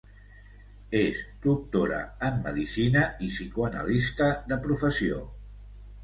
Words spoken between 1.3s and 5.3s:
doctora en medicina i psicoanalista de professió.